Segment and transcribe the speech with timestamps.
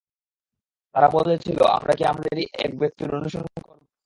[0.95, 3.83] তারা বলেছিল, আমরা কি আমাদেরই এক ব্যক্তির অনুসরণ করব?